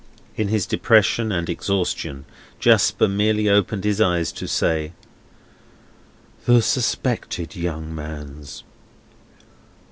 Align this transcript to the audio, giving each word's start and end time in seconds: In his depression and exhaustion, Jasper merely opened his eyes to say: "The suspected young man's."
In 0.35 0.47
his 0.47 0.65
depression 0.65 1.31
and 1.31 1.47
exhaustion, 1.47 2.25
Jasper 2.59 3.07
merely 3.07 3.47
opened 3.47 3.83
his 3.83 4.01
eyes 4.01 4.31
to 4.31 4.47
say: 4.47 4.93
"The 6.45 6.63
suspected 6.63 7.55
young 7.55 7.93
man's." 7.93 8.63